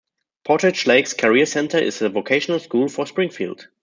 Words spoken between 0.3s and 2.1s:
Portage Lakes Career Center is the